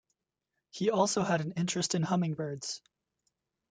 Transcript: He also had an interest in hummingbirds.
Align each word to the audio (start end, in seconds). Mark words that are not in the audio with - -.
He 0.71 0.89
also 0.89 1.21
had 1.21 1.41
an 1.41 1.51
interest 1.51 1.93
in 1.93 2.01
hummingbirds. 2.01 2.81